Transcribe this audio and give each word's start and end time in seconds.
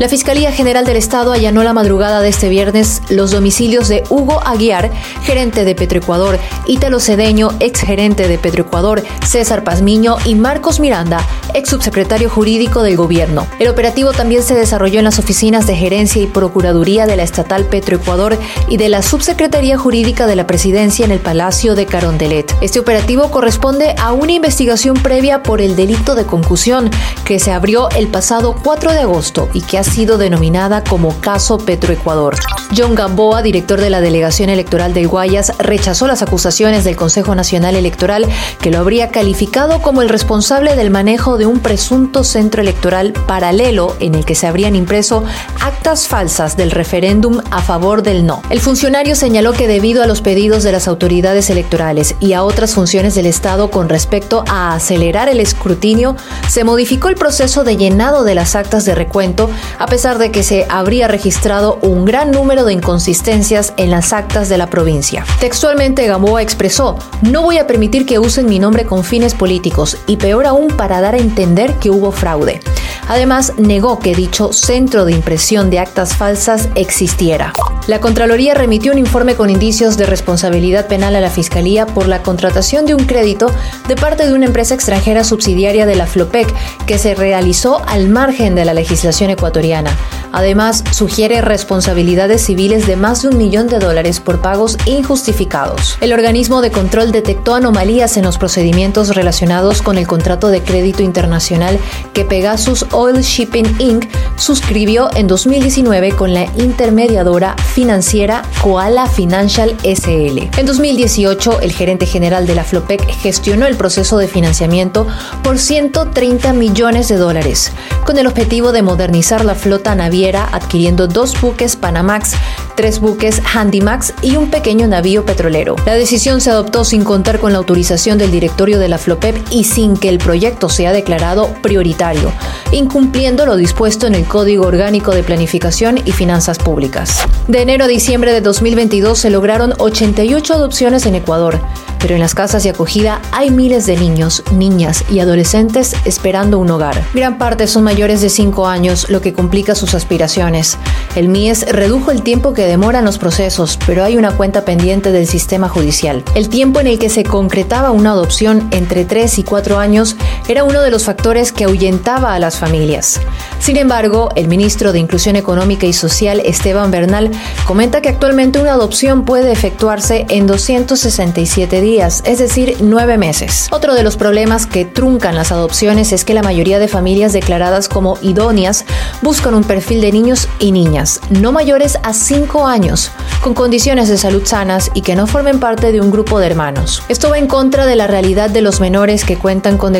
La 0.00 0.08
Fiscalía 0.08 0.50
General 0.50 0.84
del 0.84 0.96
Estado 0.96 1.30
allanó 1.30 1.62
la 1.62 1.72
madrugada 1.72 2.20
de 2.20 2.28
este 2.28 2.48
viernes 2.48 3.00
los 3.10 3.30
domicilios 3.30 3.86
de 3.86 4.02
Hugo 4.10 4.40
Aguiar, 4.44 4.90
gerente 5.22 5.64
de 5.64 5.76
Petroecuador, 5.76 6.40
Ítalo 6.66 6.98
Cedeño, 6.98 7.50
ex 7.60 7.80
gerente 7.80 8.26
de 8.26 8.36
Petroecuador, 8.36 9.04
César 9.24 9.62
Pazmiño 9.62 10.16
y 10.24 10.34
Marcos 10.34 10.80
Miranda, 10.80 11.24
ex 11.54 11.68
subsecretario 11.68 12.28
jurídico 12.28 12.82
del 12.82 12.96
gobierno. 12.96 13.46
El 13.60 13.68
operativo 13.68 14.12
también 14.12 14.42
se 14.42 14.56
desarrolló 14.56 14.98
en 14.98 15.04
las 15.04 15.20
oficinas 15.20 15.68
de 15.68 15.76
gerencia 15.76 16.20
y 16.20 16.26
procuraduría 16.26 17.06
de 17.06 17.16
la 17.16 17.22
estatal 17.22 17.64
Petroecuador 17.64 18.36
y 18.68 18.78
de 18.78 18.88
la 18.88 19.00
Subsecretaría 19.00 19.78
Jurídica 19.78 20.26
de 20.26 20.34
la 20.34 20.48
Presidencia 20.48 21.04
en 21.04 21.12
el 21.12 21.20
Palacio 21.20 21.76
de 21.76 21.86
Carondelet. 21.86 22.52
Este 22.60 22.80
operativo 22.80 23.30
corresponde 23.30 23.94
a 23.96 24.12
una 24.12 24.32
investigación 24.32 24.96
previa 24.96 25.44
por 25.44 25.60
el 25.60 25.76
delito 25.76 26.16
de 26.16 26.26
concusión 26.26 26.90
que 27.24 27.38
se 27.38 27.52
abrió 27.52 27.88
el 27.90 28.08
pasado 28.08 28.56
4 28.60 28.92
de 28.92 29.00
agosto 29.00 29.48
y 29.52 29.62
que 29.62 29.78
ha 29.78 29.83
sido 29.84 30.18
denominada 30.18 30.82
como 30.82 31.20
caso 31.20 31.58
Petroecuador. 31.58 32.34
John 32.76 32.94
Gamboa, 32.94 33.42
director 33.42 33.80
de 33.80 33.90
la 33.90 34.00
Delegación 34.00 34.50
Electoral 34.50 34.94
del 34.94 35.08
Guayas, 35.08 35.52
rechazó 35.58 36.06
las 36.06 36.22
acusaciones 36.22 36.84
del 36.84 36.96
Consejo 36.96 37.34
Nacional 37.34 37.76
Electoral 37.76 38.26
que 38.60 38.70
lo 38.70 38.78
habría 38.78 39.08
calificado 39.08 39.82
como 39.82 40.02
el 40.02 40.08
responsable 40.08 40.76
del 40.76 40.90
manejo 40.90 41.38
de 41.38 41.46
un 41.46 41.60
presunto 41.60 42.24
centro 42.24 42.62
electoral 42.62 43.12
paralelo 43.26 43.96
en 44.00 44.14
el 44.14 44.24
que 44.24 44.34
se 44.34 44.46
habrían 44.46 44.76
impreso 44.76 45.24
actas 45.60 46.08
falsas 46.08 46.56
del 46.56 46.70
referéndum 46.70 47.40
a 47.50 47.62
favor 47.62 48.02
del 48.02 48.26
no. 48.26 48.42
El 48.50 48.60
funcionario 48.60 49.14
señaló 49.14 49.52
que 49.52 49.68
debido 49.68 50.02
a 50.02 50.06
los 50.06 50.20
pedidos 50.20 50.62
de 50.62 50.72
las 50.72 50.88
autoridades 50.88 51.50
electorales 51.50 52.16
y 52.20 52.32
a 52.32 52.42
otras 52.42 52.74
funciones 52.74 53.14
del 53.14 53.26
Estado 53.26 53.70
con 53.70 53.88
respecto 53.88 54.44
a 54.48 54.74
acelerar 54.74 55.28
el 55.28 55.40
escrutinio, 55.40 56.16
se 56.48 56.64
modificó 56.64 57.08
el 57.08 57.14
proceso 57.16 57.64
de 57.64 57.76
llenado 57.76 58.24
de 58.24 58.34
las 58.34 58.56
actas 58.56 58.84
de 58.84 58.94
recuento, 58.94 59.48
a 59.78 59.86
pesar 59.86 60.18
de 60.18 60.30
que 60.30 60.42
se 60.42 60.66
habría 60.68 61.08
registrado 61.08 61.78
un 61.82 62.04
gran 62.04 62.30
número 62.30 62.63
de 62.64 62.72
inconsistencias 62.72 63.74
en 63.76 63.90
las 63.90 64.12
actas 64.12 64.48
de 64.48 64.58
la 64.58 64.68
provincia. 64.68 65.24
Textualmente, 65.40 66.06
Gamboa 66.06 66.42
expresó, 66.42 66.98
no 67.22 67.42
voy 67.42 67.58
a 67.58 67.66
permitir 67.66 68.06
que 68.06 68.18
usen 68.18 68.46
mi 68.46 68.58
nombre 68.58 68.84
con 68.84 69.04
fines 69.04 69.34
políticos 69.34 69.98
y 70.06 70.16
peor 70.16 70.46
aún 70.46 70.68
para 70.68 71.00
dar 71.00 71.14
a 71.14 71.18
entender 71.18 71.74
que 71.74 71.90
hubo 71.90 72.12
fraude. 72.12 72.60
Además, 73.08 73.52
negó 73.58 73.98
que 73.98 74.14
dicho 74.14 74.52
centro 74.52 75.04
de 75.04 75.12
impresión 75.12 75.70
de 75.70 75.78
actas 75.78 76.16
falsas 76.16 76.68
existiera. 76.74 77.52
La 77.86 78.00
Contraloría 78.00 78.54
remitió 78.54 78.92
un 78.92 78.98
informe 78.98 79.34
con 79.34 79.50
indicios 79.50 79.98
de 79.98 80.06
responsabilidad 80.06 80.86
penal 80.86 81.16
a 81.16 81.20
la 81.20 81.28
Fiscalía 81.28 81.84
por 81.84 82.08
la 82.08 82.22
contratación 82.22 82.86
de 82.86 82.94
un 82.94 83.04
crédito 83.04 83.50
de 83.88 83.94
parte 83.94 84.26
de 84.26 84.32
una 84.32 84.46
empresa 84.46 84.74
extranjera 84.74 85.22
subsidiaria 85.22 85.84
de 85.84 85.94
la 85.94 86.06
FLOPEC 86.06 86.48
que 86.86 86.96
se 86.96 87.14
realizó 87.14 87.82
al 87.86 88.08
margen 88.08 88.54
de 88.54 88.64
la 88.64 88.72
legislación 88.72 89.28
ecuatoriana. 89.28 89.90
Además, 90.32 90.82
sugiere 90.90 91.42
responsabilidades 91.42 92.42
civiles 92.44 92.88
de 92.88 92.96
más 92.96 93.22
de 93.22 93.28
un 93.28 93.38
millón 93.38 93.68
de 93.68 93.78
dólares 93.78 94.18
por 94.18 94.40
pagos 94.40 94.76
injustificados. 94.84 95.96
El 96.00 96.12
organismo 96.12 96.60
de 96.60 96.72
control 96.72 97.12
detectó 97.12 97.54
anomalías 97.54 98.16
en 98.16 98.24
los 98.24 98.36
procedimientos 98.36 99.14
relacionados 99.14 99.80
con 99.80 99.96
el 99.96 100.08
contrato 100.08 100.48
de 100.48 100.60
crédito 100.60 101.04
internacional 101.04 101.78
que 102.14 102.24
Pegasus 102.24 102.86
Oil 102.90 103.20
Shipping 103.20 103.76
Inc. 103.78 104.06
suscribió 104.34 105.08
en 105.14 105.28
2019 105.28 106.12
con 106.12 106.34
la 106.34 106.46
intermediadora 106.56 107.54
financiera 107.74 108.44
Koala 108.62 109.06
Financial 109.06 109.76
SL. 109.82 110.48
En 110.56 110.64
2018, 110.64 111.60
el 111.60 111.72
gerente 111.72 112.06
general 112.06 112.46
de 112.46 112.54
la 112.54 112.62
Flopec 112.62 113.04
gestionó 113.04 113.66
el 113.66 113.76
proceso 113.76 114.16
de 114.16 114.28
financiamiento 114.28 115.08
por 115.42 115.58
130 115.58 116.52
millones 116.52 117.08
de 117.08 117.16
dólares, 117.16 117.72
con 118.04 118.16
el 118.16 118.28
objetivo 118.28 118.70
de 118.70 118.82
modernizar 118.82 119.44
la 119.44 119.56
flota 119.56 119.96
naviera 119.96 120.48
adquiriendo 120.52 121.08
dos 121.08 121.40
buques 121.40 121.74
Panamax, 121.74 122.34
tres 122.74 123.00
buques 123.00 123.40
Handymax 123.54 124.14
y 124.22 124.36
un 124.36 124.50
pequeño 124.50 124.86
navío 124.86 125.24
petrolero. 125.24 125.76
La 125.86 125.94
decisión 125.94 126.40
se 126.40 126.50
adoptó 126.50 126.84
sin 126.84 127.04
contar 127.04 127.38
con 127.38 127.52
la 127.52 127.58
autorización 127.58 128.18
del 128.18 128.30
directorio 128.30 128.78
de 128.78 128.88
la 128.88 128.98
Flopep 128.98 129.36
y 129.50 129.64
sin 129.64 129.96
que 129.96 130.08
el 130.08 130.18
proyecto 130.18 130.68
sea 130.68 130.92
declarado 130.92 131.52
prioritario, 131.62 132.32
incumpliendo 132.72 133.46
lo 133.46 133.56
dispuesto 133.56 134.06
en 134.06 134.14
el 134.14 134.24
Código 134.24 134.66
Orgánico 134.66 135.14
de 135.14 135.22
Planificación 135.22 135.98
y 136.04 136.12
Finanzas 136.12 136.58
Públicas. 136.58 137.20
De 137.48 137.62
enero 137.62 137.84
a 137.84 137.88
diciembre 137.88 138.32
de 138.32 138.40
2022 138.40 139.18
se 139.18 139.30
lograron 139.30 139.74
88 139.78 140.54
adopciones 140.54 141.06
en 141.06 141.14
Ecuador, 141.14 141.60
pero 142.04 142.14
en 142.14 142.20
las 142.20 142.34
casas 142.34 142.62
de 142.62 142.70
acogida 142.70 143.22
hay 143.32 143.50
miles 143.50 143.86
de 143.86 143.96
niños, 143.96 144.42
niñas 144.52 145.04
y 145.10 145.20
adolescentes 145.20 145.96
esperando 146.04 146.58
un 146.58 146.70
hogar. 146.70 147.02
Gran 147.14 147.38
parte 147.38 147.66
son 147.66 147.82
mayores 147.84 148.20
de 148.20 148.28
5 148.28 148.66
años, 148.66 149.08
lo 149.08 149.20
que 149.22 149.32
complica 149.32 149.74
sus 149.74 149.94
aspiraciones. 149.94 150.76
El 151.16 151.28
MIES 151.28 151.66
redujo 151.72 152.10
el 152.10 152.22
tiempo 152.22 152.52
que 152.52 152.63
demoran 152.66 153.04
los 153.04 153.18
procesos, 153.18 153.78
pero 153.86 154.04
hay 154.04 154.16
una 154.16 154.36
cuenta 154.36 154.64
pendiente 154.64 155.12
del 155.12 155.26
sistema 155.26 155.68
judicial. 155.68 156.24
El 156.34 156.48
tiempo 156.48 156.80
en 156.80 156.86
el 156.86 156.98
que 156.98 157.08
se 157.08 157.24
concretaba 157.24 157.90
una 157.90 158.12
adopción 158.12 158.68
entre 158.70 159.04
3 159.04 159.38
y 159.38 159.42
4 159.44 159.78
años 159.78 160.16
era 160.48 160.64
uno 160.64 160.82
de 160.82 160.90
los 160.90 161.04
factores 161.04 161.52
que 161.52 161.64
ahuyentaba 161.64 162.34
a 162.34 162.38
las 162.38 162.58
familias. 162.58 163.20
Sin 163.60 163.76
embargo, 163.76 164.28
el 164.36 164.48
ministro 164.48 164.92
de 164.92 164.98
Inclusión 164.98 165.36
Económica 165.36 165.86
y 165.86 165.92
Social, 165.92 166.40
Esteban 166.44 166.90
Bernal, 166.90 167.30
comenta 167.66 168.02
que 168.02 168.08
actualmente 168.08 168.60
una 168.60 168.72
adopción 168.72 169.24
puede 169.24 169.52
efectuarse 169.52 170.26
en 170.28 170.46
267 170.46 171.80
días, 171.80 172.22
es 172.26 172.38
decir, 172.38 172.76
nueve 172.80 173.16
meses. 173.16 173.68
Otro 173.70 173.94
de 173.94 174.02
los 174.02 174.16
problemas 174.16 174.66
que 174.66 174.84
truncan 174.84 175.34
las 175.34 175.52
adopciones 175.52 176.12
es 176.12 176.24
que 176.24 176.34
la 176.34 176.42
mayoría 176.42 176.78
de 176.78 176.88
familias 176.88 177.32
declaradas 177.32 177.88
como 177.88 178.18
idóneas 178.20 178.84
buscan 179.22 179.54
un 179.54 179.64
perfil 179.64 180.00
de 180.00 180.12
niños 180.12 180.48
y 180.58 180.72
niñas, 180.72 181.20
no 181.30 181.52
mayores 181.52 181.98
a 182.02 182.12
5 182.12 182.66
años, 182.66 183.10
con 183.40 183.54
condiciones 183.54 184.08
de 184.08 184.18
salud 184.18 184.42
sanas 184.44 184.90
y 184.94 185.02
que 185.02 185.16
no 185.16 185.26
formen 185.26 185.60
parte 185.60 185.92
de 185.92 186.00
un 186.00 186.10
grupo 186.10 186.38
de 186.38 186.46
hermanos. 186.46 187.02
Esto 187.08 187.30
va 187.30 187.38
en 187.38 187.46
contra 187.46 187.86
de 187.86 187.96
la 187.96 188.06
realidad 188.06 188.50
de 188.50 188.62
los 188.62 188.80
menores 188.80 189.24
que 189.24 189.36
cuentan 189.36 189.78
con 189.78 189.92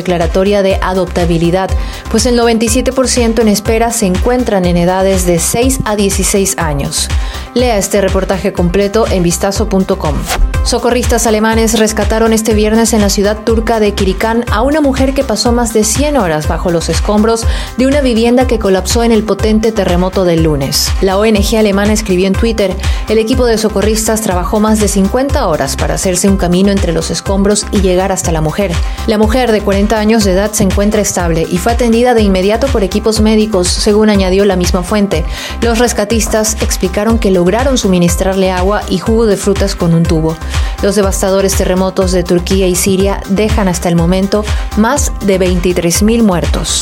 de 0.43 0.77
adoptabilidad, 0.81 1.69
pues 2.11 2.25
el 2.25 2.37
97% 2.37 3.39
en 3.39 3.47
espera 3.47 3.91
se 3.91 4.05
encuentran 4.05 4.65
en 4.65 4.75
edades 4.75 5.25
de 5.25 5.39
6 5.39 5.79
a 5.85 5.95
16 5.95 6.57
años. 6.57 7.07
Lea 7.53 7.77
este 7.77 8.01
reportaje 8.01 8.51
completo 8.51 9.07
en 9.07 9.23
vistazo.com. 9.23 10.15
Socorristas 10.65 11.27
alemanes 11.27 11.77
rescataron 11.77 12.33
este 12.33 12.55
viernes 12.55 12.93
en 12.93 13.01
la 13.01 13.11
ciudad 13.11 13.37
turca 13.43 13.79
de 13.79 13.93
Kirikán 13.93 14.43
a 14.49 14.63
una 14.63 14.81
mujer 14.81 15.13
que 15.13 15.23
pasó 15.23 15.51
más 15.51 15.73
de 15.73 15.83
100 15.83 16.17
horas 16.17 16.47
bajo 16.47 16.71
los 16.71 16.89
escombros 16.89 17.45
de 17.77 17.85
una 17.85 18.01
vivienda 18.01 18.47
que 18.47 18.57
colapsó 18.57 19.03
en 19.03 19.11
el 19.11 19.23
potente 19.23 19.71
terremoto 19.71 20.25
del 20.25 20.41
lunes. 20.41 20.91
La 21.01 21.19
ONG 21.19 21.55
alemana 21.55 21.93
escribió 21.93 22.25
en 22.25 22.33
Twitter, 22.33 22.75
el 23.09 23.19
equipo 23.19 23.45
de 23.45 23.59
socorristas 23.59 24.21
trabajó 24.21 24.59
más 24.59 24.79
de 24.79 24.87
50 24.87 25.47
horas 25.47 25.75
para 25.75 25.93
hacerse 25.93 26.27
un 26.27 26.37
camino 26.37 26.71
entre 26.71 26.93
los 26.93 27.11
escombros 27.11 27.67
y 27.71 27.81
llegar 27.81 28.11
hasta 28.11 28.31
la 28.31 28.41
mujer. 28.41 28.71
La 29.05 29.19
mujer 29.19 29.51
de 29.51 29.61
40 29.61 29.99
años 29.99 30.23
de 30.23 30.31
edad 30.31 30.51
se 30.51 30.63
encuentra 30.63 30.99
estable 30.99 31.45
y 31.47 31.59
fue 31.59 31.73
atendida 31.73 32.15
de 32.15 32.23
inmediato 32.23 32.65
por 32.69 32.81
equipos 32.81 33.21
médicos, 33.21 33.67
según 33.67 34.09
añadió 34.09 34.45
la 34.45 34.55
misma 34.55 34.81
fuente. 34.81 35.25
Los 35.61 35.77
rescatistas 35.77 36.57
explicaron 36.61 37.19
que 37.19 37.29
lograron 37.29 37.77
suministrarle 37.77 38.51
agua 38.51 38.81
y 38.89 38.97
jugo 38.97 39.27
de 39.27 39.37
frutas 39.37 39.75
con 39.75 39.93
un 39.93 40.01
tubo. 40.01 40.35
Los 40.81 40.95
devastadores 40.95 41.55
terremotos 41.55 42.11
de 42.11 42.23
Turquía 42.23 42.67
y 42.67 42.75
Siria 42.75 43.21
dejan 43.29 43.67
hasta 43.67 43.89
el 43.89 43.95
momento 43.95 44.43
más 44.77 45.11
de 45.25 45.39
23.000 45.39 46.23
muertos. 46.23 46.81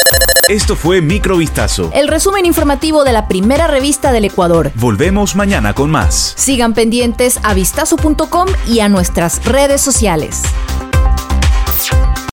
Esto 0.49 0.75
fue 0.75 1.01
Microvistazo. 1.01 1.89
El 1.93 2.09
resumen 2.09 2.45
informativo 2.45 3.05
de 3.05 3.13
la 3.13 3.29
primera 3.29 3.67
revista 3.67 4.11
del 4.11 4.25
Ecuador. 4.25 4.71
Volvemos 4.75 5.37
mañana 5.37 5.73
con 5.73 5.89
más. 5.89 6.33
Sigan 6.35 6.73
pendientes 6.73 7.39
a 7.43 7.53
vistazo.com 7.53 8.47
y 8.67 8.81
a 8.81 8.89
nuestras 8.89 9.43
redes 9.45 9.79
sociales. 9.79 10.41